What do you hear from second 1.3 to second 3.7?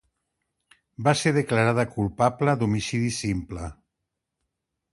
declarada culpable d'homicidi simple.